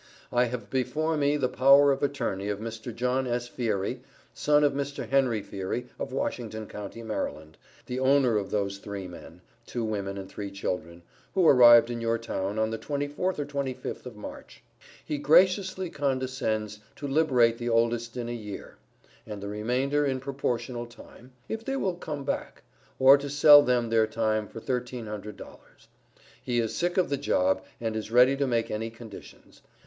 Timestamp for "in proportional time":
20.03-21.31